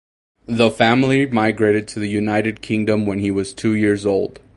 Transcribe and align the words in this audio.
The 0.47 0.71
family 0.71 1.27
migrated 1.27 1.87
to 1.89 1.99
the 1.99 2.09
United 2.09 2.61
Kingdom 2.63 3.05
when 3.05 3.19
he 3.19 3.29
was 3.29 3.53
two 3.53 3.75
years 3.75 4.03
old. 4.03 4.39